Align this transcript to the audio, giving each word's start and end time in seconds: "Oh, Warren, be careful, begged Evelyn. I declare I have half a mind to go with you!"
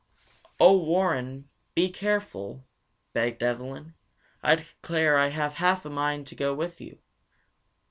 "Oh, 0.59 0.75
Warren, 0.79 1.47
be 1.75 1.91
careful, 1.91 2.65
begged 3.13 3.43
Evelyn. 3.43 3.93
I 4.41 4.55
declare 4.55 5.15
I 5.15 5.27
have 5.27 5.53
half 5.61 5.85
a 5.85 5.91
mind 5.91 6.25
to 6.25 6.35
go 6.35 6.55
with 6.55 6.81
you!" 6.81 6.97